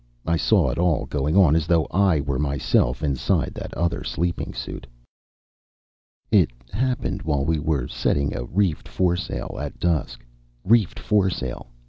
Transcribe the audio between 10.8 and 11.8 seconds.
foresail!